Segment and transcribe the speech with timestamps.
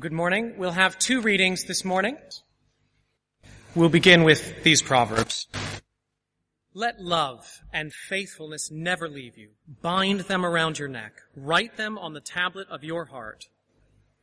[0.00, 0.54] Good morning.
[0.56, 2.16] We'll have two readings this morning.
[3.74, 5.46] We'll begin with these proverbs.
[6.72, 9.50] Let love and faithfulness never leave you.
[9.82, 11.20] Bind them around your neck.
[11.36, 13.48] Write them on the tablet of your heart.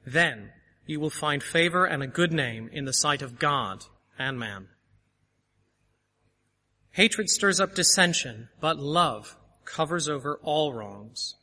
[0.03, 0.49] Then
[0.87, 3.85] you will find favor and a good name in the sight of God
[4.17, 4.69] and man.
[6.89, 11.35] Hatred stirs up dissension, but love covers over all wrongs.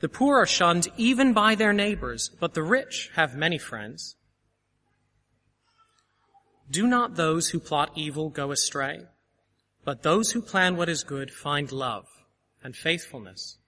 [0.00, 4.16] The poor are shunned even by their neighbors, but the rich have many friends.
[6.70, 9.00] Do not those who plot evil go astray,
[9.84, 12.06] but those who plan what is good find love
[12.62, 13.58] and faithfulness.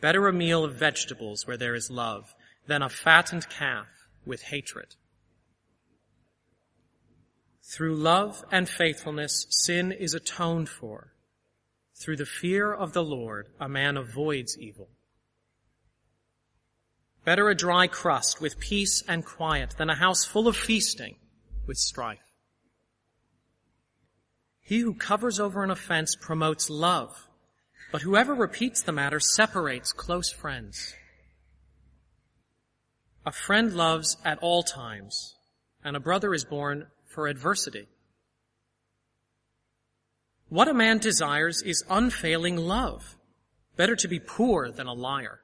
[0.00, 2.34] Better a meal of vegetables where there is love
[2.66, 3.86] than a fattened calf
[4.26, 4.96] with hatred.
[7.62, 11.12] Through love and faithfulness, sin is atoned for.
[12.00, 14.88] Through the fear of the Lord, a man avoids evil.
[17.26, 21.16] Better a dry crust with peace and quiet than a house full of feasting
[21.66, 22.18] with strife.
[24.62, 27.28] He who covers over an offense promotes love,
[27.92, 30.94] but whoever repeats the matter separates close friends.
[33.26, 35.34] A friend loves at all times,
[35.84, 37.88] and a brother is born for adversity.
[40.50, 43.16] What a man desires is unfailing love.
[43.76, 45.40] Better to be poor than a liar.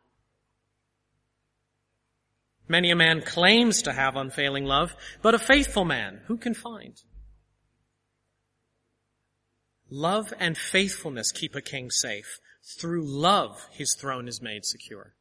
[2.69, 7.01] Many a man claims to have unfailing love, but a faithful man who can find?
[9.89, 12.41] Love and faithfulness keep a king safe.
[12.79, 15.15] Through love, his throne is made secure.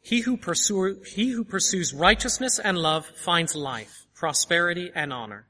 [0.00, 5.46] He who, pursue, he who pursues righteousness and love finds life prosperity, and honor.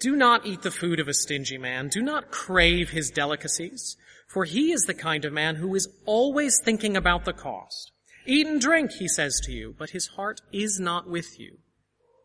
[0.00, 1.88] Do not eat the food of a stingy man.
[1.88, 6.58] Do not crave his delicacies, for he is the kind of man who is always
[6.64, 7.92] thinking about the cost.
[8.24, 11.58] Eat and drink, he says to you, but his heart is not with you.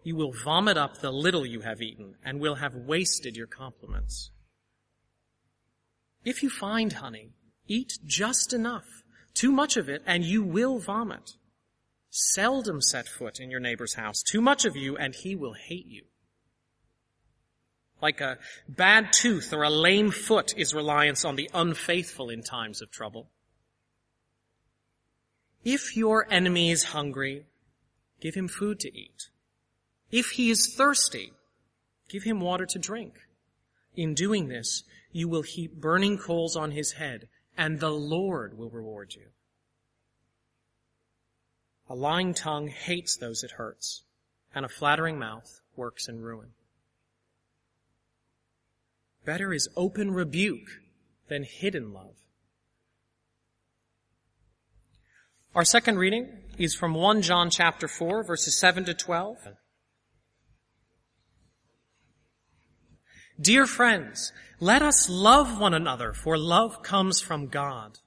[0.04, 4.32] You will vomit up the little you have eaten and will have wasted your compliments.
[6.24, 7.32] If you find honey,
[7.68, 8.86] eat just enough,
[9.34, 11.32] too much of it, and you will vomit.
[12.10, 14.24] Seldom set foot in your neighbor's house.
[14.24, 16.04] Too much of you and he will hate you.
[18.06, 18.38] Like a
[18.70, 23.32] bad tooth or a lame foot is reliance on the unfaithful in times of trouble.
[25.64, 27.48] If your enemy is hungry,
[28.22, 29.30] give him food to eat.
[30.12, 31.34] If he is thirsty,
[32.08, 33.16] give him water to drink.
[33.96, 37.28] In doing this, you will heap burning coals on his head,
[37.58, 39.30] and the Lord will reward you.
[41.90, 44.04] A lying tongue hates those it hurts,
[44.54, 46.52] and a flattering mouth works in ruin.
[49.26, 50.82] Better is open rebuke
[51.28, 52.16] than hidden love.
[55.56, 56.28] Our second reading
[56.58, 59.38] is from 1 John chapter 4 verses 7 to 12.
[63.40, 68.00] Dear friends, let us love one another for love comes from God.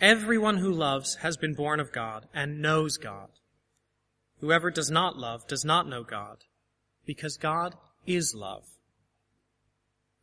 [0.00, 3.30] Everyone who loves has been born of God and knows God.
[4.40, 6.44] Whoever does not love does not know God,
[7.04, 7.74] because God
[8.06, 8.77] is love.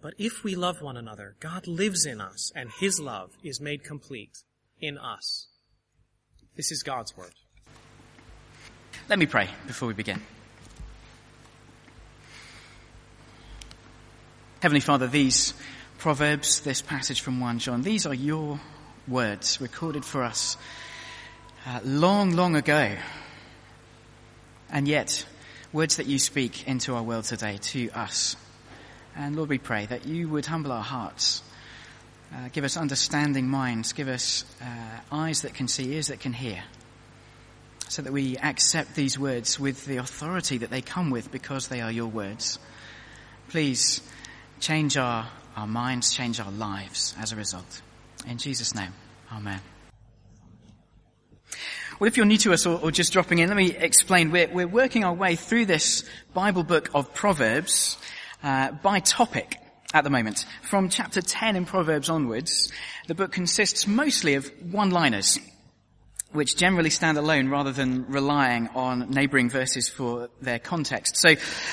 [0.00, 3.82] But if we love one another, God lives in us and his love is made
[3.82, 4.44] complete
[4.80, 5.48] in us.
[6.56, 7.34] This is God's word.
[9.08, 10.20] Let me pray before we begin.
[14.60, 15.54] Heavenly Father, these
[15.98, 18.60] proverbs, this passage from 1 John, these are your
[19.06, 20.56] words recorded for us
[21.66, 22.96] uh, long, long ago.
[24.70, 25.24] And yet,
[25.72, 28.36] words that you speak into our world today to us.
[29.18, 31.42] And Lord, we pray that you would humble our hearts,
[32.32, 36.32] uh, give us understanding minds, give us uh, eyes that can see, ears that can
[36.32, 36.62] hear,
[37.88, 41.80] so that we accept these words with the authority that they come with because they
[41.80, 42.60] are your words.
[43.48, 44.02] Please
[44.60, 45.26] change our,
[45.56, 47.82] our minds, change our lives as a result.
[48.24, 48.92] In Jesus' name,
[49.32, 49.60] Amen.
[51.98, 54.30] Well, if you're new to us or, or just dropping in, let me explain.
[54.30, 57.98] We're, we're, working our way through this Bible book of Proverbs
[58.42, 59.56] uh, by topic
[59.94, 60.44] at the moment.
[60.62, 62.70] From chapter 10 in Proverbs onwards,
[63.06, 65.38] the book consists mostly of one-liners.
[66.32, 71.16] which generally stand alone rather than relying on neighbouring verses for their context.
[71.16, 71.30] So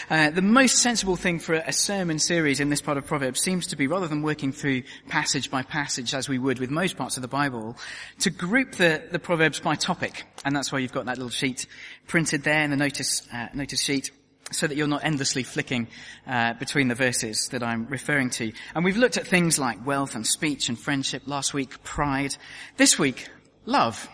[0.09, 3.67] uh, the most sensible thing for a sermon series in this part of Proverbs seems
[3.67, 7.17] to be, rather than working through passage by passage as we would with most parts
[7.17, 7.75] of the Bible,
[8.19, 10.23] to group the, the Proverbs by topic.
[10.45, 11.67] And that's why you've got that little sheet
[12.07, 14.09] printed there in the notice, uh, notice sheet
[14.51, 15.87] so that you're not endlessly flicking
[16.27, 18.51] uh, between the verses that I'm referring to.
[18.75, 22.35] And we've looked at things like wealth and speech and friendship last week, pride.
[22.77, 23.27] This week,
[23.65, 24.07] love.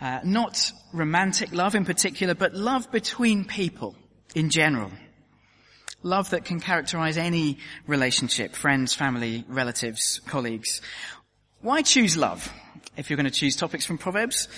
[0.00, 3.94] Uh, not romantic love in particular, but love between people
[4.34, 4.90] in general.
[6.02, 10.80] Love that can characterize any relationship, friends, family, relatives, colleagues.
[11.60, 12.50] Why choose love
[12.96, 14.48] if you're going to choose topics from Proverbs?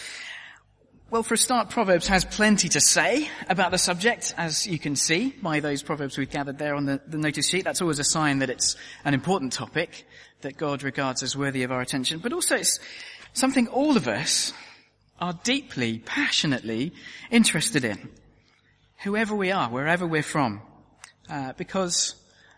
[1.13, 4.97] Well, for a start, Proverbs has plenty to say about the subject, as you can
[4.97, 7.65] see by those Proverbs we've gathered there on the, the notice sheet.
[7.65, 10.07] That's always a sign that it's an important topic
[10.41, 12.21] that God regards as worthy of our attention.
[12.21, 12.81] But also it's
[13.35, 14.55] something all of us
[15.21, 16.95] are deeply, passionately
[17.31, 18.09] interested in.
[19.03, 20.63] Whoever we are, wherever we're from.
[21.29, 22.15] Uh, because,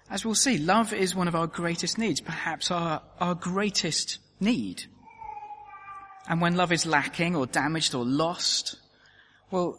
[0.09, 4.85] as we'll see, love is one of our greatest needs, perhaps our, our greatest need.
[6.29, 8.77] And when love is lacking or damaged or lost,
[9.51, 9.79] well,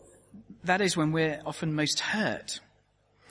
[0.63, 2.59] that is when we're often most hurt.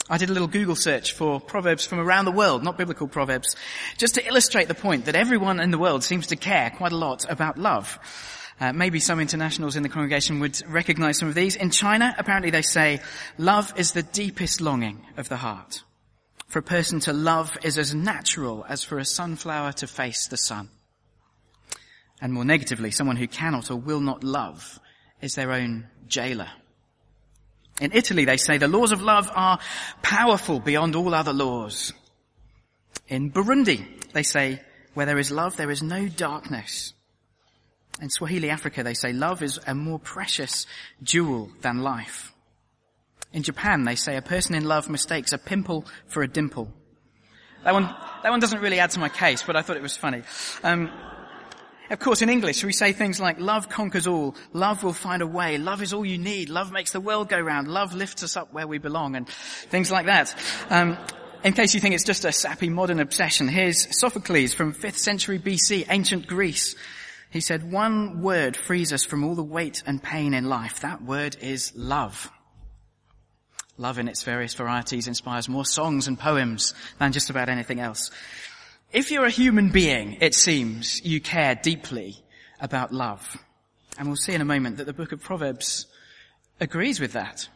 [0.09, 3.57] I did a little Google search for proverbs from around the world, not biblical proverbs,
[3.97, 6.97] just to illustrate the point that everyone in the world seems to care quite a
[6.97, 7.99] lot about love.
[8.61, 11.57] Uh, maybe some internationals in the congregation would recognize some of these.
[11.57, 13.01] In China, apparently they say,
[13.39, 15.83] love is the deepest longing of the heart.
[16.49, 20.37] For a person to love is as natural as for a sunflower to face the
[20.37, 20.69] sun.
[22.21, 24.81] And more negatively, someone who cannot or will not love
[25.21, 26.49] is their own jailer.
[27.81, 29.59] In Italy, they say the laws of love are
[30.03, 31.93] powerful beyond all other laws.
[33.09, 34.61] In Burundi, they say,
[34.95, 36.93] where there is love, there is no darkness.
[38.01, 40.67] In Swahili Africa, they say love is a more precious
[41.03, 42.33] jewel than life.
[43.33, 46.73] In Japan, they say a person in love mistakes a pimple for a dimple.
[47.65, 47.85] That one,
[48.23, 50.23] that one doesn't really add to my case, but I thought it was funny.
[50.63, 50.91] Um,
[51.91, 55.27] of course, in English, we say things like, love conquers all, love will find a
[55.27, 58.37] way, love is all you need, love makes the world go round, love lifts us
[58.37, 60.35] up where we belong, and things like that.
[60.71, 60.97] Um,
[61.45, 65.39] in case you think it's just a sappy modern obsession, here's Sophocles from 5th century
[65.39, 66.75] BC, ancient Greece.
[67.31, 70.81] He said, one word frees us from all the weight and pain in life.
[70.81, 72.31] That word is love.
[73.77, 78.11] Love in its various varieties inspires more songs and poems than just about anything else.
[78.93, 82.17] If you're a human being, it seems you care deeply
[82.61, 83.37] about love.
[83.99, 85.87] And we'll see in a moment that the book of Proverbs
[86.61, 87.49] agrees with that.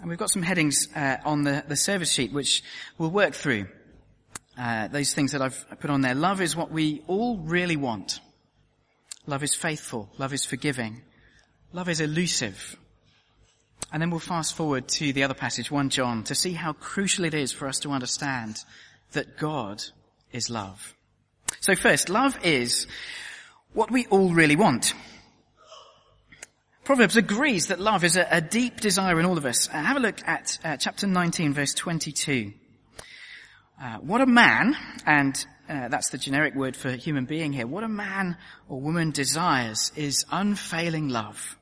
[0.00, 2.62] And we've got some headings uh, on the, the service sheet which
[2.98, 3.66] we'll work through.
[4.58, 6.14] Uh, those things that I've put on there.
[6.14, 8.20] Love is what we all really want.
[9.26, 10.10] Love is faithful.
[10.18, 11.02] Love is forgiving.
[11.72, 12.76] Love is elusive.
[13.92, 17.24] And then we'll fast forward to the other passage, 1 John, to see how crucial
[17.24, 18.64] it is for us to understand
[19.12, 19.82] that God
[20.32, 20.94] is love.
[21.60, 22.86] So first, love is
[23.72, 24.94] what we all really want.
[26.84, 29.68] Proverbs agrees that love is a, a deep desire in all of us.
[29.68, 32.52] Uh, have a look at uh, chapter 19 verse 22.
[33.80, 34.76] Uh, what a man,
[35.06, 38.36] and uh, that's the generic word for human being here, what a man
[38.68, 41.56] or woman desires is unfailing love.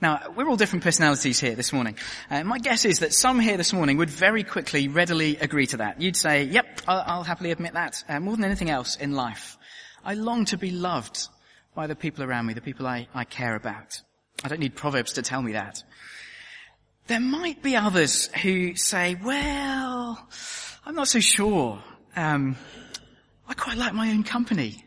[0.00, 1.96] Now, we're all different personalities here this morning.
[2.30, 5.78] Uh, my guess is that some here this morning would very quickly, readily agree to
[5.78, 6.00] that.
[6.00, 8.04] You'd say, yep, I'll, I'll happily admit that.
[8.08, 9.58] Uh, more than anything else in life,
[10.04, 11.28] I long to be loved
[11.74, 14.00] by the people around me, the people I, I care about.
[14.44, 15.82] I don't need Proverbs to tell me that.
[17.08, 20.28] There might be others who say, well,
[20.86, 21.82] I'm not so sure.
[22.14, 22.56] Um,
[23.48, 24.84] I quite like my own company.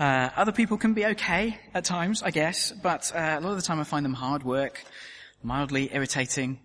[0.00, 3.56] Uh, other people can be okay at times, I guess, but uh, a lot of
[3.56, 4.82] the time I find them hard work,
[5.42, 6.58] mildly irritating.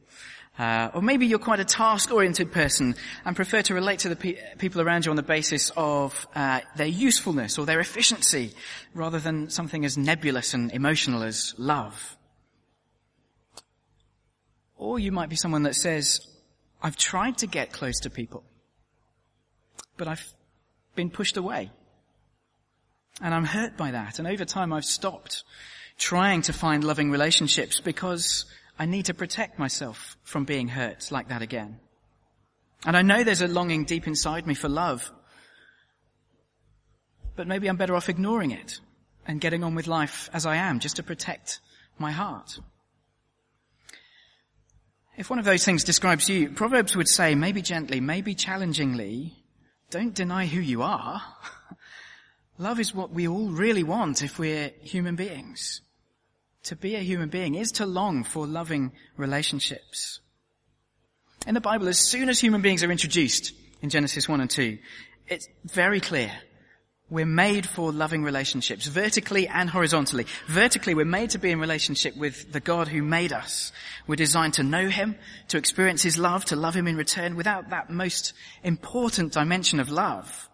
[0.57, 4.37] Uh, or maybe you're quite a task-oriented person and prefer to relate to the pe-
[4.57, 8.53] people around you on the basis of uh, their usefulness or their efficiency,
[8.93, 12.15] rather than something as nebulous and emotional as love.
[14.77, 16.25] Or you might be someone that says,
[16.81, 18.45] I've tried to get close to people,
[19.97, 20.25] but I've
[20.95, 21.69] been pushed away.
[23.21, 24.19] And I'm hurt by that.
[24.19, 25.43] And over time I've stopped
[25.97, 28.45] trying to find loving relationships because
[28.77, 31.79] I need to protect myself from being hurt like that again.
[32.85, 35.09] And I know there's a longing deep inside me for love.
[37.35, 38.79] But maybe I'm better off ignoring it
[39.25, 41.59] and getting on with life as I am just to protect
[41.97, 42.59] my heart.
[45.17, 49.33] If one of those things describes you, Proverbs would say, maybe gently, maybe challengingly,
[49.89, 51.21] don't deny who you are.
[52.57, 55.81] Love is what we all really want if we're human beings.
[56.63, 60.21] To be a human being is to long for loving relationships.
[61.45, 64.77] In the Bible, as soon as human beings are introduced in Genesis 1 and 2,
[65.27, 66.31] it's very clear.
[67.09, 70.25] We're made for loving relationships, vertically and horizontally.
[70.47, 73.71] Vertically, we're made to be in relationship with the God who made us.
[74.07, 75.15] We're designed to know Him,
[75.49, 77.35] to experience His love, to love Him in return.
[77.35, 78.33] Without that most
[78.63, 80.49] important dimension of love,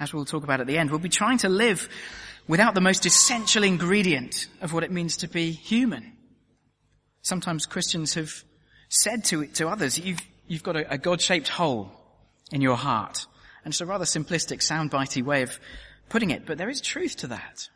[0.00, 1.88] as we'll talk about at the end, we'll be trying to live
[2.46, 6.12] without the most essential ingredient of what it means to be human.
[7.22, 8.44] Sometimes Christians have
[8.88, 11.90] said to, to others, you've, you've got a, a God-shaped hole
[12.52, 13.26] in your heart.
[13.64, 15.58] And it's a rather simplistic, soundbitey way of
[16.10, 17.68] putting it, but there is truth to that.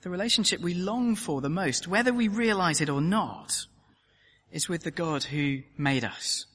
[0.00, 3.66] The relationship we long for the most, whether we realize it or not,
[4.50, 6.46] is with the God who made us.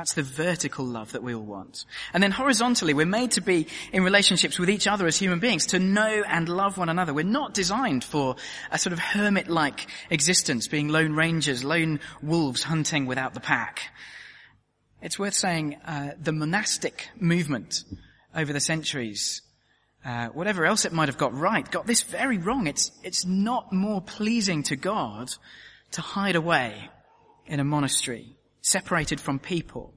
[0.00, 1.84] That's the vertical love that we all want.
[2.14, 5.66] And then horizontally, we're made to be in relationships with each other as human beings,
[5.66, 7.12] to know and love one another.
[7.12, 8.36] We're not designed for
[8.70, 13.92] a sort of hermit-like existence, being lone rangers, lone wolves hunting without the pack.
[15.02, 17.84] It's worth saying uh, the monastic movement
[18.34, 19.42] over the centuries,
[20.02, 22.66] uh, whatever else it might have got right, got this very wrong.
[22.68, 25.30] It's it's not more pleasing to God
[25.90, 26.88] to hide away
[27.44, 29.94] in a monastery, separated from people,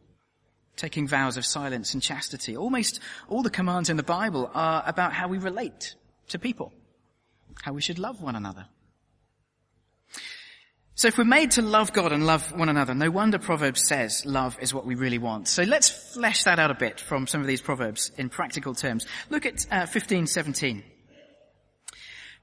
[0.76, 2.56] taking vows of silence and chastity.
[2.58, 5.96] Almost all the commands in the Bible are about how we relate
[6.30, 6.74] to people,
[7.62, 8.66] how we should love one another.
[10.96, 14.26] So if we're made to love God and love one another, no wonder Proverbs says
[14.28, 15.48] love is what we really want.
[15.48, 19.08] So let's flesh that out a bit from some of these Proverbs in practical terms.
[19.32, 20.84] Look at uh, 15, 17.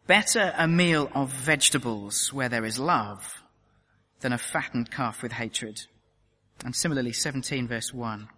[0.09, 3.41] Better a meal of vegetables where there is love
[4.19, 5.83] than a fattened calf with hatred.
[6.65, 8.29] And similarly, 17 verse 1.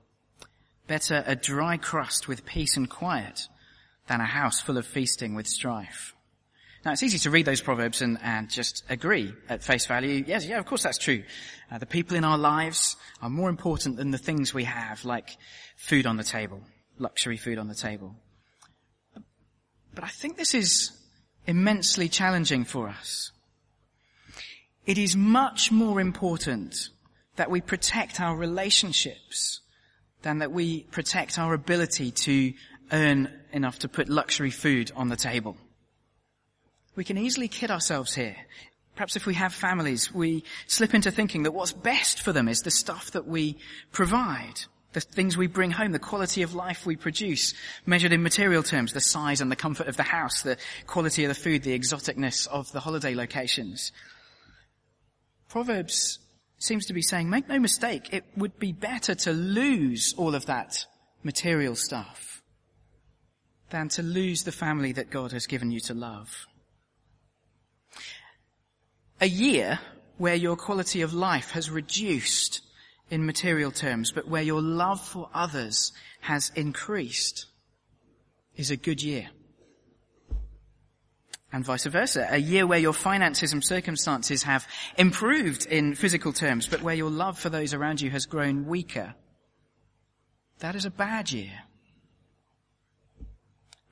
[0.86, 3.48] Better a dry crust with peace and quiet
[4.06, 6.14] than a house full of feasting with strife.
[6.84, 10.24] Now it's easy to read those proverbs and, and just agree at face value.
[10.26, 11.22] Yes, yeah, of course that's true.
[11.70, 15.36] Uh, the people in our lives are more important than the things we have, like
[15.76, 16.60] food on the table,
[16.98, 18.16] luxury food on the table.
[19.94, 20.90] But I think this is
[21.46, 23.30] immensely challenging for us.
[24.84, 26.88] It is much more important
[27.36, 29.60] that we protect our relationships
[30.22, 32.52] than that we protect our ability to
[32.92, 35.56] earn enough to put luxury food on the table.
[36.94, 38.36] We can easily kid ourselves here.
[38.94, 42.60] Perhaps if we have families, we slip into thinking that what's best for them is
[42.60, 43.56] the stuff that we
[43.90, 44.60] provide,
[44.92, 47.54] the things we bring home, the quality of life we produce,
[47.86, 51.30] measured in material terms, the size and the comfort of the house, the quality of
[51.30, 53.92] the food, the exoticness of the holiday locations.
[55.48, 56.18] Proverbs
[56.62, 60.46] seems to be saying, make no mistake, it would be better to lose all of
[60.46, 60.86] that
[61.22, 62.42] material stuff
[63.70, 66.46] than to lose the family that God has given you to love
[69.22, 69.78] a year
[70.18, 72.60] where your quality of life has reduced
[73.08, 77.46] in material terms, but where your love for others has increased
[78.56, 79.30] is a good year.
[81.52, 82.26] And vice versa.
[82.30, 84.66] A year where your finances and circumstances have
[84.96, 89.14] improved in physical terms, but where your love for those around you has grown weaker.
[90.60, 91.52] That is a bad year.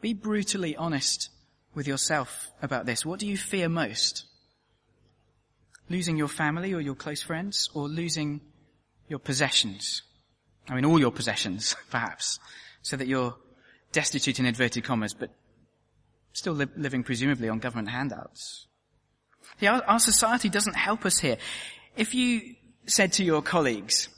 [0.00, 1.28] Be brutally honest
[1.74, 3.04] with yourself about this.
[3.04, 4.24] What do you fear most?
[5.88, 8.40] Losing your family or your close friends or losing
[9.08, 10.02] your possessions?
[10.68, 12.38] I mean, all your possessions, perhaps,
[12.82, 13.36] so that you're
[13.92, 15.30] destitute in inverted commas, but
[16.32, 18.66] still li- living presumably on government handouts.
[19.58, 21.36] Yeah, our, our society doesn't help us here.
[21.96, 22.54] If you
[22.86, 24.08] said to your colleagues,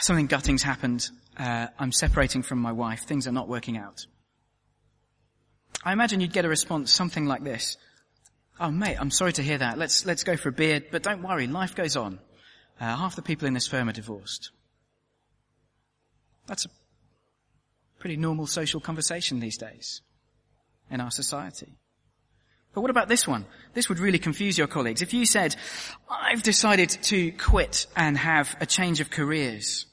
[0.00, 4.06] something gutting's happened, uh, I'm separating from my wife, things are not working out.
[5.84, 7.76] I imagine you'd get a response something like this.
[8.58, 9.76] Oh mate, I'm sorry to hear that.
[9.78, 12.18] Let's, let's go for a beer, but don't worry, life goes on.
[12.80, 14.50] Uh, half the people in this firm are divorced.
[16.46, 16.68] That's a
[17.98, 20.02] pretty normal social conversation these days
[20.90, 21.76] in our society.
[22.74, 23.46] But what about this one?
[23.72, 25.00] This would really confuse your colleagues.
[25.00, 25.56] If you said,
[26.10, 29.86] I've decided to quit and have a change of careers,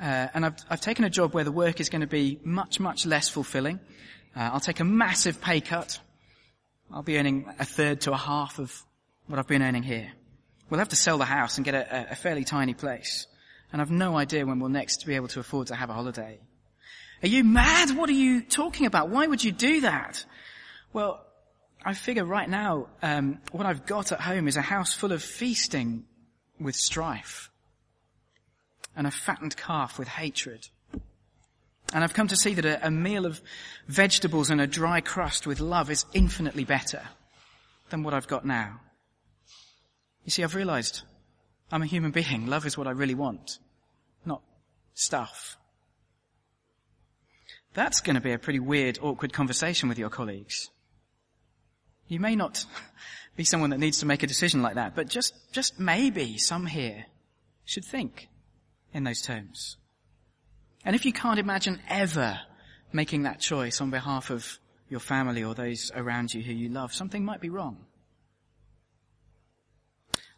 [0.00, 2.80] uh, and I've, I've taken a job where the work is going to be much,
[2.80, 3.78] much less fulfilling.
[4.34, 6.00] Uh, I'll take a massive pay cut.
[6.92, 8.74] I'll be earning a third to a half of
[9.26, 10.10] what I've been earning here.
[10.70, 13.26] We'll have to sell the house and get a, a fairly tiny place.
[13.72, 16.40] And I've no idea when we'll next be able to afford to have a holiday.
[17.22, 17.96] Are you mad?
[17.96, 19.08] What are you talking about?
[19.08, 20.24] Why would you do that?
[20.92, 21.24] Well,
[21.84, 25.22] I figure right now, um, what I've got at home is a house full of
[25.22, 26.04] feasting
[26.60, 27.50] with strife
[28.96, 30.68] and a fattened calf with hatred.
[31.92, 33.40] And I've come to see that a, a meal of
[33.86, 37.02] vegetables and a dry crust with love is infinitely better
[37.90, 38.80] than what I've got now.
[40.24, 41.02] You see, I've realized
[41.70, 42.46] I'm a human being.
[42.46, 43.58] Love is what I really want,
[44.24, 44.42] not
[44.94, 45.57] stuff.
[47.78, 50.68] That's going to be a pretty weird, awkward conversation with your colleagues.
[52.08, 52.64] You may not
[53.36, 56.66] be someone that needs to make a decision like that, but just, just maybe some
[56.66, 57.06] here
[57.64, 58.30] should think
[58.92, 59.76] in those terms.
[60.84, 62.40] And if you can't imagine ever
[62.92, 64.58] making that choice on behalf of
[64.88, 67.76] your family or those around you who you love, something might be wrong.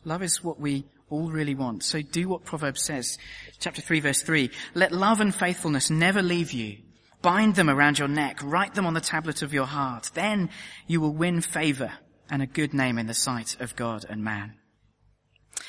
[0.05, 1.85] Love is what we all really want.
[1.85, 3.17] So do what Proverbs says.
[3.61, 4.51] Chapter 3 verse 3.
[4.75, 6.77] Let love and faithfulness never leave you.
[7.23, 8.41] Bind them around your neck.
[8.43, 10.11] Write them on the tablet of your heart.
[10.15, 10.50] Then
[10.87, 11.93] you will win favor
[12.31, 14.55] and a good name in the sight of God and man.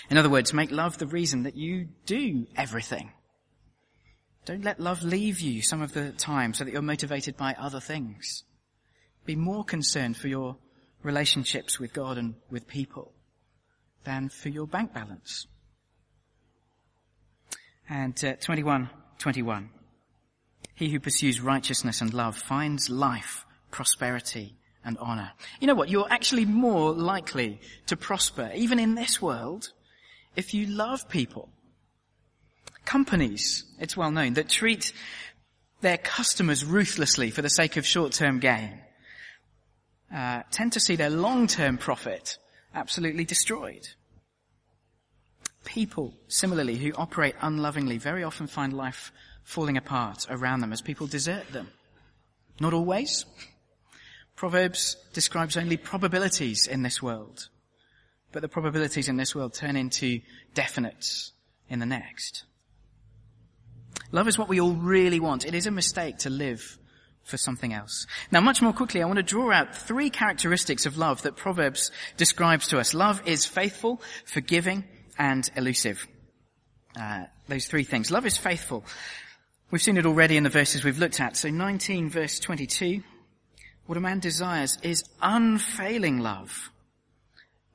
[0.10, 3.12] In other words, make love the reason that you do everything.
[4.46, 7.80] Don't let love leave you some of the time so that you're motivated by other
[7.80, 8.44] things.
[9.26, 10.58] Be more concerned for your
[11.04, 13.14] relationships with God and with people
[14.04, 15.46] than for your bank balance.
[17.90, 18.90] And uh, 21,
[19.20, 19.70] 21.
[20.82, 25.32] He who pursues righteousness and love finds life, prosperity, and honor.
[25.60, 25.90] You know what?
[25.90, 29.74] You're actually more likely to prosper, even in this world,
[30.36, 31.50] if you love people.
[32.84, 34.92] Companies, it's well known, that treat
[35.82, 38.80] their customers ruthlessly for the sake of short-term gain,
[40.12, 42.40] uh, tend to see their long-term profit
[42.74, 43.88] absolutely destroyed.
[45.64, 49.12] People, similarly, who operate unlovingly very often find life
[49.44, 51.68] falling apart around them as people desert them.
[52.60, 53.26] Not always.
[54.36, 57.50] Proverbs describes only probabilities in this world.
[58.32, 60.22] But the probabilities in this world turn into
[60.56, 61.32] definites
[61.70, 62.46] in the next.
[64.12, 65.46] Love is what we all really want.
[65.46, 66.78] It is a mistake to live
[67.24, 68.08] for something else.
[68.32, 71.92] Now much more quickly, I want to draw out three characteristics of love that Proverbs
[72.18, 72.94] describes to us.
[72.94, 74.84] Love is faithful, forgiving,
[75.18, 76.08] and elusive.
[77.00, 78.12] Uh, those three things.
[78.12, 78.84] Love is faithful.
[79.72, 81.38] We've seen it already in the verses we've looked at.
[81.38, 83.04] So 19 verse 22,
[83.86, 86.72] what a man desires is unfailing love.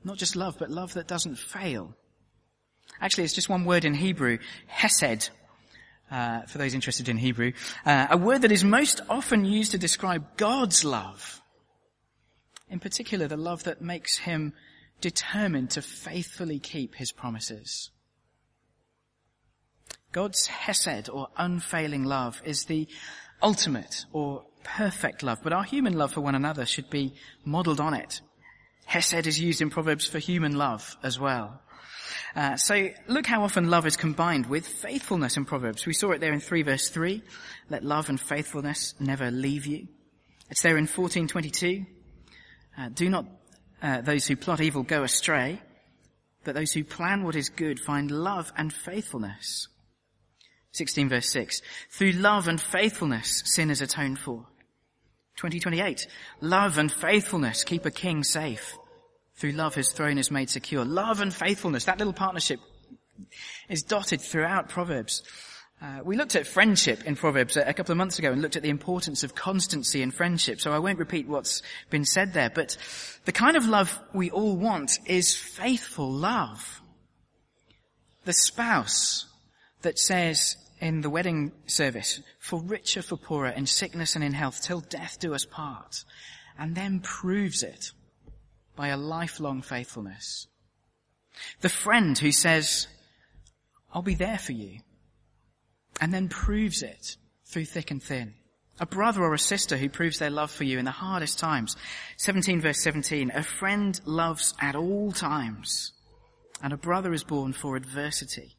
[0.03, 1.95] Not just love, but love that doesn't fail.
[3.01, 5.31] Actually, it's just one word in Hebrew, hesed,
[6.11, 9.79] uh, for those interested in Hebrew, uh, a word that is most often used to
[9.79, 11.41] describe God's love.
[12.69, 14.53] In particular, the love that makes him
[15.01, 17.89] determined to faithfully keep his promises.
[20.11, 22.87] God's hesed or unfailing love is the
[23.41, 27.13] ultimate or perfect love, but our human love for one another should be
[27.45, 28.21] modeled on it.
[28.85, 31.61] Hesed is used in Proverbs for human love as well.
[32.35, 35.85] Uh, so look how often love is combined with faithfulness in Proverbs.
[35.85, 37.21] We saw it there in 3 verse 3.
[37.69, 39.87] Let love and faithfulness never leave you.
[40.49, 41.85] It's there in 1422.
[42.77, 43.25] Uh, do not
[43.81, 45.61] uh, those who plot evil go astray,
[46.43, 49.67] but those who plan what is good find love and faithfulness.
[50.77, 51.61] 16 verse 6.
[51.89, 54.45] Through love and faithfulness, sin is atoned for.
[55.37, 56.07] 2028.
[56.41, 58.77] Love and faithfulness keep a king safe.
[59.35, 60.83] Through love his throne is made secure.
[60.83, 62.59] Love and faithfulness, that little partnership
[63.69, 65.23] is dotted throughout Proverbs.
[65.79, 68.55] Uh, we looked at friendship in Proverbs a, a couple of months ago and looked
[68.55, 71.61] at the importance of constancy in friendship, so I won't repeat what's
[71.91, 72.77] been said there, but
[73.25, 76.81] the kind of love we all want is faithful love.
[78.25, 79.27] The spouse
[79.83, 84.61] that says in the wedding service, for richer, for poorer, in sickness and in health,
[84.61, 86.03] till death do us part,
[86.57, 87.91] and then proves it
[88.75, 90.47] by a lifelong faithfulness.
[91.61, 92.87] The friend who says,
[93.93, 94.79] I'll be there for you
[95.99, 98.33] and then proves it through thick and thin.
[98.79, 101.75] A brother or a sister who proves their love for you in the hardest times.
[102.17, 105.93] 17 verse 17, a friend loves at all times,
[106.61, 108.56] and a brother is born for adversity.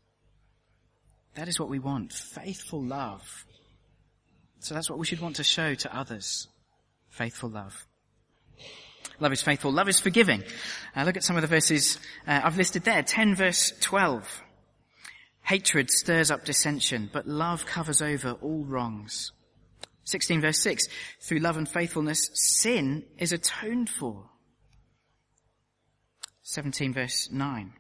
[1.39, 3.47] That is what we want, faithful love.
[4.59, 6.49] So that's what we should want to show to others.
[7.11, 7.87] Faithful love.
[9.21, 9.71] Love is faithful.
[9.71, 10.43] Love is forgiving.
[10.97, 13.05] Uh, look at some of the verses uh, I've listed there.
[13.05, 14.43] 10 verse 12.
[15.43, 19.31] Hatred stirs up dissension, but love covers over all wrongs.
[20.07, 20.89] 16 verse 6,
[21.21, 24.29] through love and faithfulness, sin is atoned for.
[26.43, 27.75] 17 verse 9,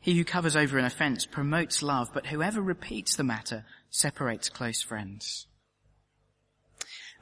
[0.00, 4.80] he who covers over an offense promotes love, but whoever repeats the matter separates close
[4.80, 5.46] friends.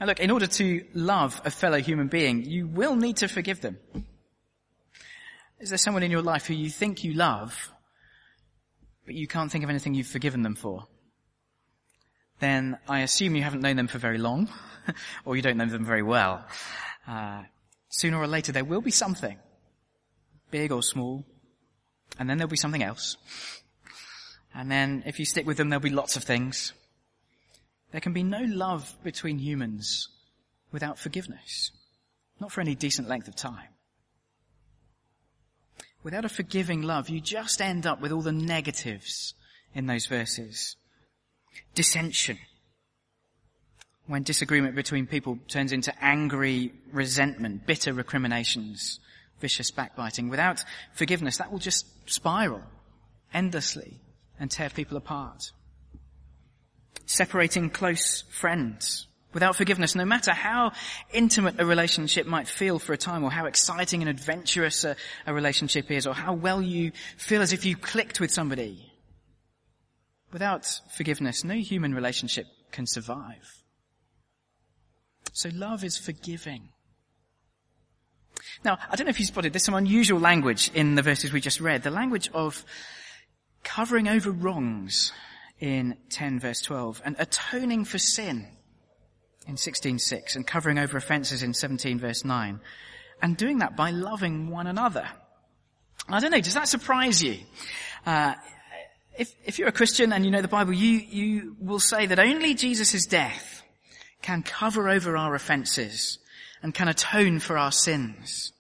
[0.01, 3.61] Now look, in order to love a fellow human being, you will need to forgive
[3.61, 3.79] them.
[5.59, 7.73] Is there someone in your life who you think you love,
[9.05, 10.87] but you can't think of anything you've forgiven them for.
[12.41, 14.49] then I assume you haven't known them for very long,
[15.25, 16.47] or you don't know them very well.
[17.07, 17.43] Uh,
[17.89, 19.39] sooner or later there will be something,
[20.51, 21.25] big or small,
[22.19, 23.17] and then there'll be something else.
[24.55, 26.73] And then if you stick with them, there'll be lots of things.
[27.93, 30.09] There can be no love between humans
[30.73, 31.71] without forgiveness.
[32.41, 33.69] Not for any decent length of time.
[36.03, 39.35] Without a forgiving love, you just end up with all the negatives
[39.75, 40.77] in those verses.
[41.75, 42.39] Dissension.
[44.07, 49.01] When disagreement between people turns into angry resentment, bitter recriminations,
[49.41, 50.29] vicious backbiting.
[50.29, 52.63] Without forgiveness, that will just spiral
[53.33, 54.01] endlessly
[54.39, 55.53] and tear people apart.
[57.07, 59.07] Separating close friends.
[59.35, 60.73] Without forgiveness, no matter how
[61.13, 64.97] intimate a relationship might feel for a time or how exciting and adventurous a,
[65.27, 68.91] a relationship is or how well you feel as if you clicked with somebody,
[70.33, 73.63] without forgiveness, no human relationship can survive.
[75.33, 76.71] So love is forgiving.
[78.65, 81.41] Now, I don't know if you spotted, there's some unusual language in the verses we
[81.41, 81.83] just read.
[81.83, 82.65] The language of
[83.63, 85.13] covering over wrongs
[85.61, 88.47] in 10 verse 12 and atoning for sin
[89.47, 92.61] in 16.6 and covering over offences in 17 verse 9
[93.23, 95.09] and doing that by loving one another.
[96.09, 97.39] I don't know, does that surprise you?
[98.07, 98.35] Uh,
[99.19, 102.19] if, if you're a Christian and you know the Bible, you, you will say that
[102.19, 103.63] only Jesus' death
[104.23, 106.19] can cover over our offences
[106.63, 108.53] and can atone for our sins.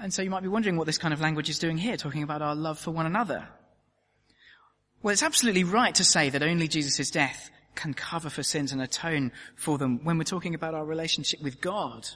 [0.00, 2.22] And so you might be wondering what this kind of language is doing here, talking
[2.22, 3.48] about our love for one another.
[5.02, 8.82] Well, it's absolutely right to say that only Jesus' death can cover for sins and
[8.82, 12.06] atone for them when we're talking about our relationship with God.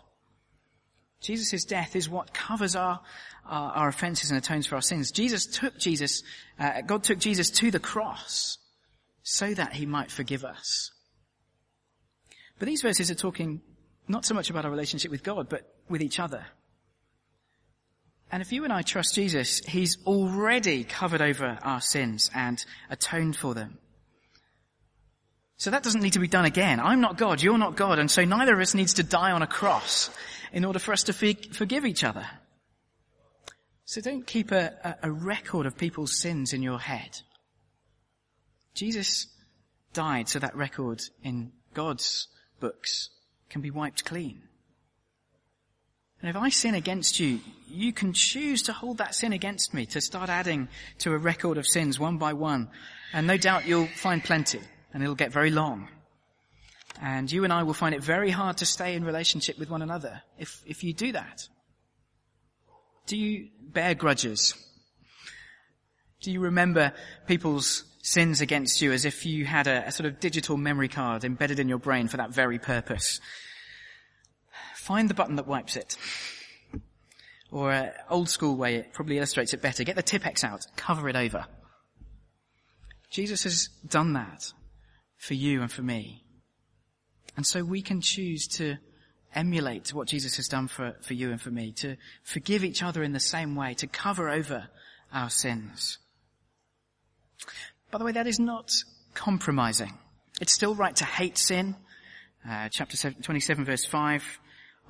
[1.20, 3.00] Jesus' death is what covers our,
[3.46, 5.10] our, our, offenses and atones for our sins.
[5.10, 6.22] Jesus took Jesus,
[6.58, 8.58] uh, God took Jesus to the cross
[9.22, 10.90] so that he might forgive us.
[12.58, 13.60] But these verses are talking
[14.08, 16.44] not so much about our relationship with God, but with each other.
[18.30, 23.36] And if you and I trust Jesus, He's already covered over our sins and atoned
[23.36, 23.78] for them.
[25.58, 26.80] So that doesn't need to be done again.
[26.80, 29.42] I'm not God, you're not God, and so neither of us needs to die on
[29.42, 30.10] a cross
[30.52, 32.26] in order for us to forgive each other.
[33.84, 37.20] So don't keep a, a record of people's sins in your head.
[38.74, 39.28] Jesus
[39.94, 42.28] died so that record in God's
[42.60, 43.10] books
[43.48, 44.42] can be wiped clean.
[46.20, 49.86] And if I sin against you, you can choose to hold that sin against me,
[49.86, 52.70] to start adding to a record of sins one by one.
[53.12, 54.60] And no doubt you'll find plenty,
[54.92, 55.88] and it'll get very long.
[57.00, 59.82] And you and I will find it very hard to stay in relationship with one
[59.82, 61.46] another if, if you do that.
[63.06, 64.54] Do you bear grudges?
[66.22, 66.92] Do you remember
[67.26, 71.24] people's sins against you as if you had a, a sort of digital memory card
[71.24, 73.20] embedded in your brain for that very purpose?
[74.76, 75.96] Find the button that wipes it.
[77.50, 79.82] Or an old school way, it probably illustrates it better.
[79.82, 81.46] Get the Tipp-Ex out, cover it over.
[83.10, 84.52] Jesus has done that
[85.16, 86.22] for you and for me.
[87.36, 88.76] And so we can choose to
[89.34, 93.02] emulate what Jesus has done for, for you and for me, to forgive each other
[93.02, 94.68] in the same way, to cover over
[95.12, 95.98] our sins.
[97.96, 98.74] By the way, that is not
[99.14, 99.90] compromising.
[100.38, 101.74] It's still right to hate sin.
[102.46, 104.38] Uh, chapter 27 verse 5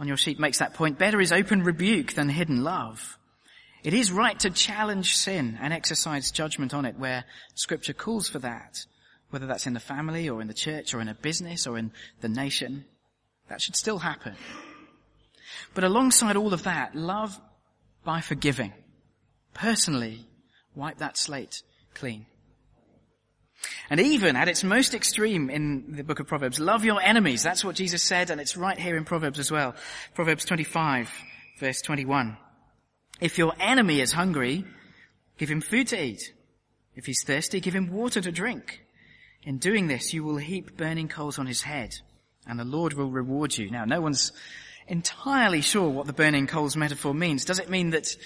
[0.00, 0.98] on your sheet makes that point.
[0.98, 3.16] Better is open rebuke than hidden love.
[3.84, 8.40] It is right to challenge sin and exercise judgment on it where scripture calls for
[8.40, 8.84] that,
[9.30, 11.92] whether that's in the family or in the church or in a business or in
[12.22, 12.86] the nation.
[13.48, 14.34] That should still happen.
[15.74, 17.38] But alongside all of that, love
[18.02, 18.72] by forgiving.
[19.54, 20.26] Personally,
[20.74, 21.62] wipe that slate
[21.94, 22.26] clean.
[23.88, 27.42] And even at its most extreme in the book of Proverbs, love your enemies.
[27.42, 29.74] That's what Jesus said, and it's right here in Proverbs as well.
[30.14, 31.10] Proverbs 25,
[31.58, 32.36] verse 21.
[33.20, 34.64] If your enemy is hungry,
[35.38, 36.32] give him food to eat.
[36.94, 38.82] If he's thirsty, give him water to drink.
[39.42, 41.94] In doing this, you will heap burning coals on his head,
[42.46, 43.70] and the Lord will reward you.
[43.70, 44.32] Now, no one's
[44.88, 47.44] entirely sure what the burning coals metaphor means.
[47.44, 48.16] Does it mean that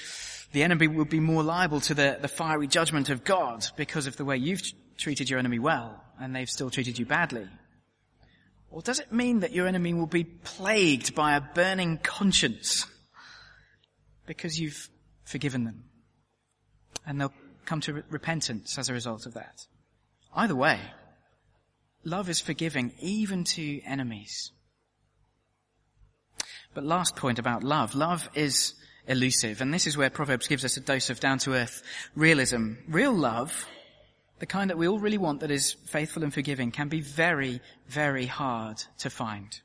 [0.53, 4.16] the enemy will be more liable to the, the fiery judgment of God because of
[4.16, 4.62] the way you've
[5.01, 7.49] treated your enemy well and they've still treated you badly?
[8.71, 12.87] Or does it mean that your enemy will be plagued by a burning conscience
[14.27, 14.89] because you've
[15.25, 15.85] forgiven them
[17.05, 17.33] and they'll
[17.65, 19.67] come to repentance as a result of that?
[20.35, 20.79] Either way,
[22.05, 24.53] love is forgiving even to enemies.
[26.73, 27.97] But last point about love.
[27.97, 28.75] Love is
[29.09, 29.61] elusive.
[29.61, 31.83] And this is where Proverbs gives us a dose of down to earth
[32.15, 32.75] realism.
[32.87, 33.67] Real love
[34.40, 37.61] the kind that we all really want that is faithful and forgiving can be very,
[37.87, 39.61] very hard to find.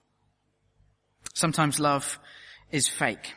[1.33, 2.19] Sometimes love
[2.71, 3.33] is fake.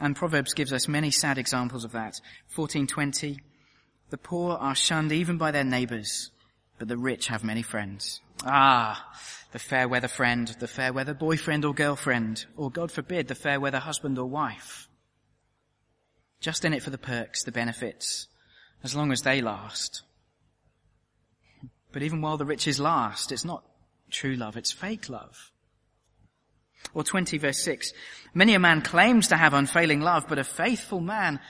[0.00, 2.20] And Proverbs gives us many sad examples of that.
[2.56, 3.38] 1420,
[4.10, 6.30] the poor are shunned even by their neighbors,
[6.78, 8.20] but the rich have many friends.
[8.44, 9.06] Ah,
[9.52, 13.60] the fair weather friend, the fair weather boyfriend or girlfriend, or God forbid, the fair
[13.60, 14.88] weather husband or wife.
[16.40, 18.26] Just in it for the perks, the benefits,
[18.82, 20.02] as long as they last.
[21.92, 23.64] But even while the riches last, it's not
[24.10, 25.50] true love, it's fake love.
[26.94, 27.92] Or 20 verse 6,
[28.34, 31.40] many a man claims to have unfailing love, but a faithful man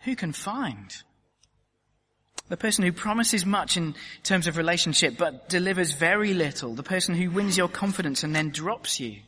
[0.00, 0.94] who can find?
[2.48, 6.74] The person who promises much in terms of relationship but delivers very little.
[6.74, 9.20] The person who wins your confidence and then drops you.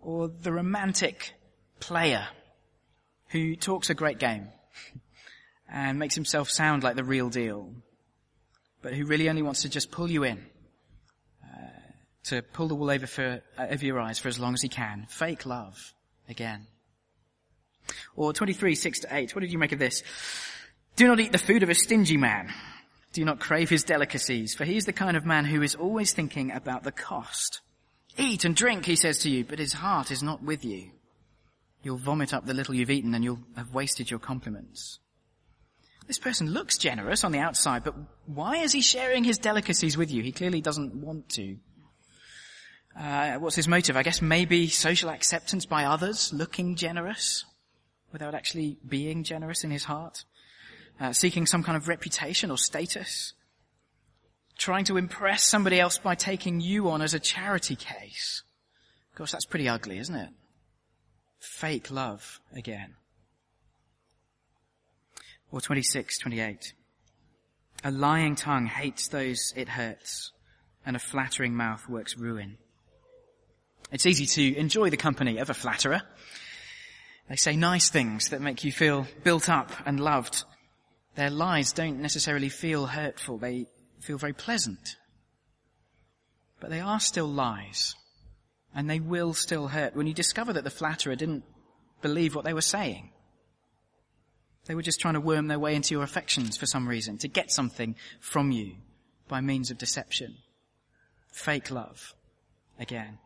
[0.00, 1.32] Or the romantic
[1.78, 2.26] player
[3.28, 4.48] who talks a great game
[5.70, 7.72] and makes himself sound like the real deal,
[8.82, 10.44] but who really only wants to just pull you in,
[11.44, 11.68] uh,
[12.24, 14.68] to pull the wool over, for, uh, over your eyes for as long as he
[14.68, 15.06] can.
[15.08, 15.94] Fake love,
[16.28, 16.66] again.
[18.16, 20.02] Or 23, 6 to 8, what did you make of this?
[20.96, 22.52] Do not eat the food of a stingy man.
[23.12, 26.12] Do not crave his delicacies, for he is the kind of man who is always
[26.12, 27.60] thinking about the cost.
[28.18, 30.90] Eat and drink, he says to you, but his heart is not with you.
[31.82, 34.98] You'll vomit up the little you've eaten and you'll have wasted your compliments.
[36.06, 37.94] This person looks generous on the outside, but
[38.26, 40.22] why is he sharing his delicacies with you?
[40.22, 41.56] He clearly doesn't want to.
[42.98, 43.96] Uh, what's his motive?
[43.96, 47.44] I guess maybe social acceptance by others, looking generous,
[48.12, 50.24] without actually being generous in his heart
[51.00, 53.34] uh, seeking some kind of reputation or status,
[54.58, 58.42] trying to impress somebody else by taking you on as a charity case.
[59.10, 60.30] Of course, that's pretty ugly, isn't it?
[61.40, 62.94] Fake love again.
[65.52, 66.72] Or 26, 28.
[67.84, 70.32] A lying tongue hates those it hurts,
[70.86, 72.56] and a flattering mouth works ruin.
[73.92, 76.00] It's easy to enjoy the company of a flatterer.
[77.28, 80.44] They say nice things that make you feel built up and loved.
[81.14, 83.36] Their lies don't necessarily feel hurtful.
[83.36, 83.66] They
[84.00, 84.96] feel very pleasant.
[86.60, 87.94] But they are still lies.
[88.74, 91.44] And they will still hurt when you discover that the flatterer didn't
[92.00, 93.11] believe what they were saying.
[94.66, 97.28] They were just trying to worm their way into your affections for some reason, to
[97.28, 98.76] get something from you
[99.28, 100.36] by means of deception.
[101.32, 102.14] Fake love.
[102.78, 103.18] Again.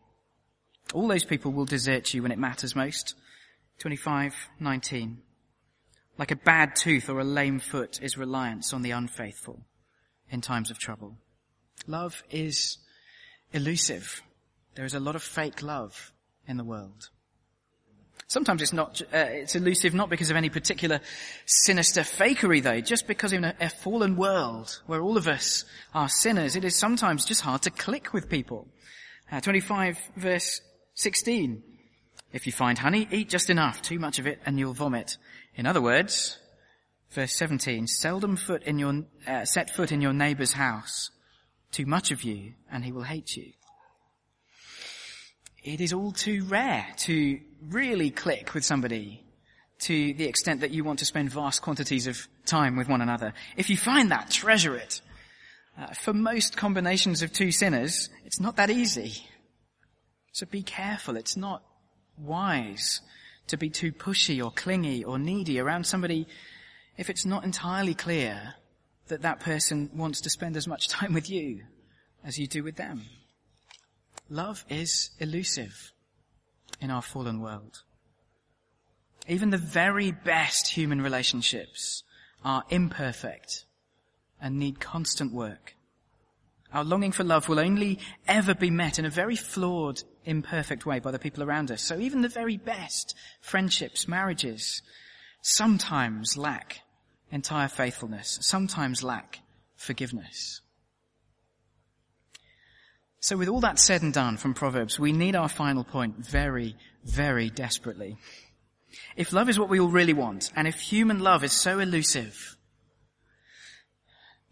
[0.93, 3.15] All those people will desert you when it matters most.
[3.79, 5.19] 25, 19.
[6.17, 9.61] Like a bad tooth or a lame foot is reliance on the unfaithful
[10.31, 11.17] in times of trouble.
[11.85, 12.77] Love is
[13.51, 14.21] elusive.
[14.75, 16.11] There is a lot of fake love
[16.47, 17.09] in the world.
[18.29, 20.99] Sometimes it's not, uh, it's elusive not because of any particular
[21.45, 25.63] sinister fakery though, just because in a, a fallen world where all of us
[25.93, 28.67] are sinners, it is sometimes just hard to click with people.
[29.31, 30.59] Uh, 25 verse
[30.95, 31.63] 16.
[32.33, 35.15] If you find honey, eat just enough, too much of it and you'll vomit.
[35.55, 36.37] In other words,
[37.11, 41.11] verse 17, seldom foot in your, uh, set foot in your neighbor's house.
[41.71, 43.53] Too much of you and he will hate you.
[45.63, 49.23] It is all too rare to really click with somebody
[49.79, 53.33] to the extent that you want to spend vast quantities of time with one another.
[53.55, 55.01] If you find that, treasure it.
[55.77, 59.13] Uh, for most combinations of two sinners, it's not that easy.
[60.31, 61.15] So be careful.
[61.17, 61.61] It's not
[62.17, 63.01] wise
[63.47, 66.27] to be too pushy or clingy or needy around somebody
[66.97, 68.55] if it's not entirely clear
[69.07, 71.61] that that person wants to spend as much time with you
[72.23, 73.03] as you do with them.
[74.29, 75.91] Love is elusive
[76.81, 77.83] in our fallen world.
[79.27, 82.03] Even the very best human relationships
[82.43, 83.65] are imperfect
[84.41, 85.75] and need constant work.
[86.73, 90.99] Our longing for love will only ever be met in a very flawed, imperfect way
[90.99, 91.81] by the people around us.
[91.81, 94.81] So even the very best friendships, marriages,
[95.41, 96.81] sometimes lack
[97.31, 99.39] entire faithfulness, sometimes lack
[99.75, 100.61] forgiveness.
[103.19, 106.75] So with all that said and done from Proverbs, we need our final point very,
[107.03, 108.17] very desperately.
[109.15, 112.55] If love is what we all really want, and if human love is so elusive,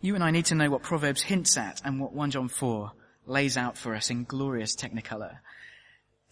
[0.01, 2.91] you and I need to know what Proverbs hints at and what 1 John 4
[3.27, 5.37] lays out for us in glorious technicolor.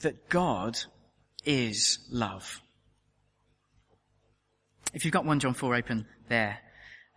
[0.01, 0.77] That God
[1.45, 2.61] is love.
[4.93, 6.59] If you've got 1 John 4 open there,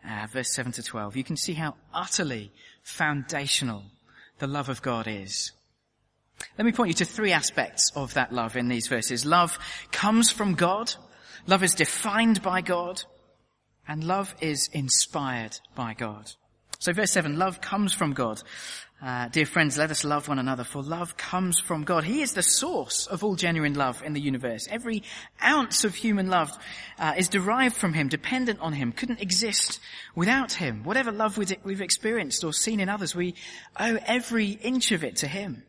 [0.09, 2.53] uh, verse 7 to 12, you can see how utterly
[2.83, 3.85] foundational
[4.39, 5.53] the love of God is.
[6.59, 9.25] Let me point you to three aspects of that love in these verses.
[9.25, 9.59] Love
[9.91, 10.95] comes from God.
[11.47, 13.03] Love is defined by God.
[13.89, 16.33] And love is inspired by God.
[16.79, 18.43] So verse 7, love comes from God.
[19.03, 22.05] Uh, dear friends, let us love one another, for love comes from God.
[22.05, 24.67] He is the source of all genuine love in the universe.
[24.71, 25.03] Every
[25.43, 26.51] ounce of human love
[26.99, 29.81] uh, is derived from Him, dependent on Him, couldn't exist
[30.15, 30.83] without Him.
[30.83, 33.35] Whatever love we've experienced or seen in others, we
[33.79, 35.63] owe every inch of it to Him.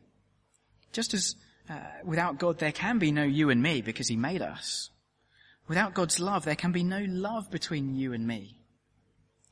[0.94, 1.36] Just as
[1.70, 4.90] uh, without God there can be no you and me because He made us.
[5.68, 8.57] Without God's love, there can be no love between you and me.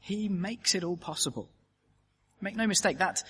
[0.06, 1.50] He makes it all possible.
[2.40, 3.24] Make no mistake, that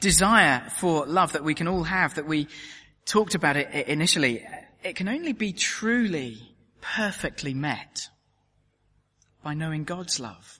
[0.00, 2.48] desire for love that we can all have, that we
[3.04, 4.42] talked about it initially,
[4.82, 6.38] it can only be truly,
[6.80, 8.08] perfectly met
[9.42, 10.58] by knowing God's love.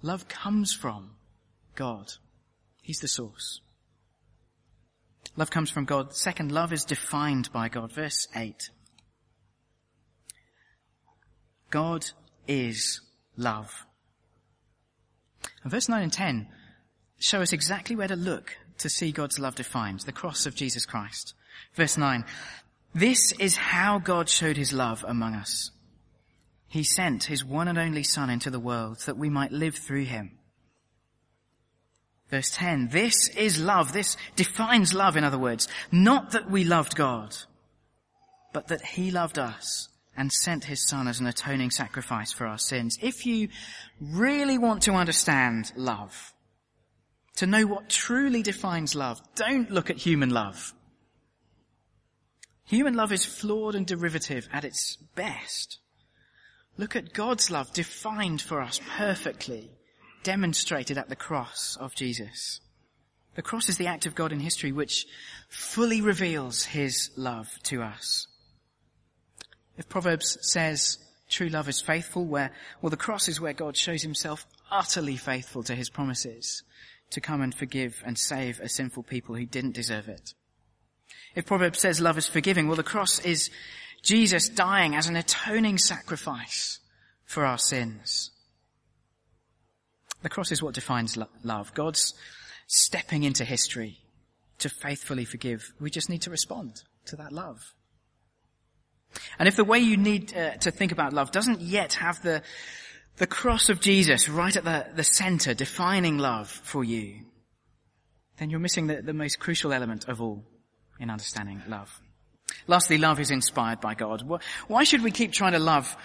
[0.00, 1.10] Love comes from
[1.74, 2.10] God.
[2.80, 3.60] He's the source.
[5.36, 6.16] Love comes from God.
[6.16, 7.92] Second, love is defined by God.
[7.92, 8.70] Verse 8.
[11.70, 12.06] God
[12.48, 13.02] is
[13.36, 13.84] love.
[15.64, 16.46] And verse 9 and 10
[17.18, 20.84] show us exactly where to look to see God's love defined, the cross of Jesus
[20.84, 21.34] Christ.
[21.74, 22.24] Verse 9,
[22.94, 25.70] this is how God showed his love among us.
[26.68, 30.04] He sent his one and only son into the world that we might live through
[30.04, 30.32] him.
[32.28, 33.92] Verse 10, this is love.
[33.92, 35.68] This defines love, in other words.
[35.92, 37.36] Not that we loved God,
[38.52, 42.58] but that he loved us and sent his son as an atoning sacrifice for our
[42.58, 42.98] sins.
[43.02, 43.48] If you
[44.00, 46.32] really want to understand love,
[47.36, 50.72] to know what truly defines love, don't look at human love.
[52.66, 55.78] Human love is flawed and derivative at its best.
[56.76, 59.70] Look at God's love defined for us perfectly,
[60.22, 62.60] demonstrated at the cross of Jesus.
[63.34, 65.06] The cross is the act of God in history which
[65.48, 68.26] fully reveals his love to us.
[69.76, 74.02] If Proverbs says true love is faithful, where, well, the cross is where God shows
[74.02, 76.62] himself utterly faithful to his promises
[77.10, 80.34] to come and forgive and save a sinful people who didn't deserve it.
[81.34, 83.50] If Proverbs says love is forgiving, well, the cross is
[84.02, 86.78] Jesus dying as an atoning sacrifice
[87.24, 88.30] for our sins.
[90.22, 91.74] The cross is what defines lo- love.
[91.74, 92.14] God's
[92.66, 93.98] stepping into history
[94.58, 95.72] to faithfully forgive.
[95.80, 97.74] We just need to respond to that love.
[99.38, 102.42] And if the way you need uh, to think about love doesn't yet have the,
[103.16, 107.20] the cross of Jesus right at the, the center defining love for you,
[108.38, 110.44] then you're missing the, the most crucial element of all
[110.98, 112.00] in understanding love.
[112.66, 114.22] Lastly, love is inspired by God.
[114.68, 115.96] Why should we keep trying to love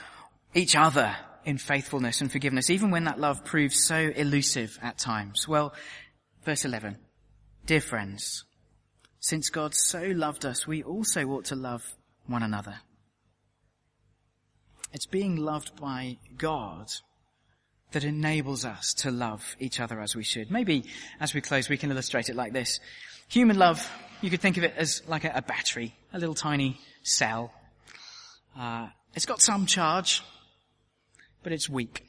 [0.54, 5.48] each other in faithfulness and forgiveness, even when that love proves so elusive at times?
[5.48, 5.74] Well,
[6.43, 6.98] verse 11.
[7.65, 8.43] Dear friends,
[9.19, 11.84] since God so loved us, we also ought to love
[12.26, 12.80] one another.
[14.91, 16.91] It's being loved by God
[17.91, 20.52] that enables us to love each other as we should.
[20.52, 20.86] Maybe
[21.19, 22.80] as we close, we can illustrate it like this.
[23.30, 23.89] Human love,
[24.21, 27.54] you could think of it as like a, a battery, a little tiny cell.
[28.58, 30.23] Uh, it's got some charge,
[31.43, 32.06] but it's weak.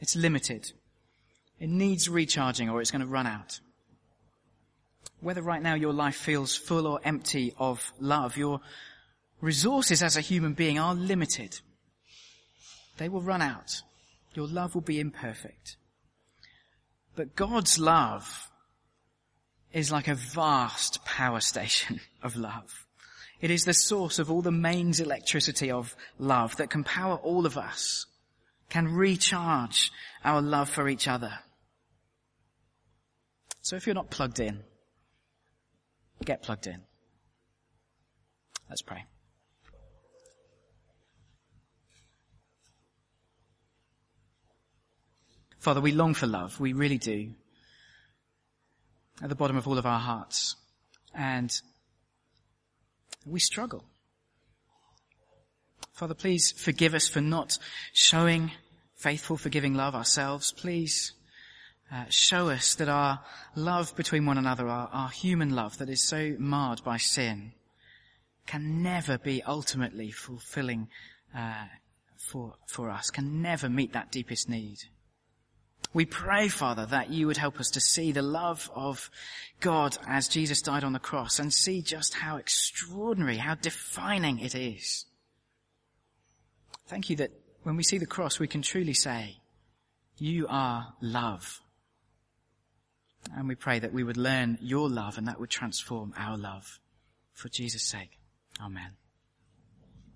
[0.00, 0.72] It's limited.
[1.60, 3.60] It needs recharging or it's going to run out.
[5.20, 8.60] Whether right now your life feels full or empty of love, your
[9.40, 11.60] resources as a human being are limited.
[13.02, 13.82] They will run out.
[14.34, 15.76] Your love will be imperfect.
[17.16, 18.48] But God's love
[19.72, 22.86] is like a vast power station of love.
[23.40, 27.44] It is the source of all the mains electricity of love that can power all
[27.44, 28.06] of us,
[28.68, 29.90] can recharge
[30.22, 31.40] our love for each other.
[33.62, 34.62] So if you're not plugged in,
[36.24, 36.82] get plugged in.
[38.70, 39.06] Let's pray.
[45.62, 46.58] Father, we long for love.
[46.58, 47.34] We really do.
[49.22, 50.56] At the bottom of all of our hearts.
[51.14, 51.52] And
[53.24, 53.84] we struggle.
[55.92, 57.58] Father, please forgive us for not
[57.92, 58.50] showing
[58.96, 60.50] faithful, forgiving love ourselves.
[60.50, 61.12] Please
[61.92, 63.20] uh, show us that our
[63.54, 67.52] love between one another, our, our human love that is so marred by sin,
[68.48, 70.88] can never be ultimately fulfilling
[71.32, 71.66] uh,
[72.16, 74.78] for, for us, can never meet that deepest need.
[75.94, 79.10] We pray, Father, that you would help us to see the love of
[79.60, 84.54] God as Jesus died on the cross and see just how extraordinary, how defining it
[84.54, 85.04] is.
[86.86, 87.30] Thank you that
[87.62, 89.36] when we see the cross, we can truly say,
[90.16, 91.60] you are love.
[93.36, 96.80] And we pray that we would learn your love and that would transform our love.
[97.32, 98.18] For Jesus' sake.
[98.60, 98.92] Amen.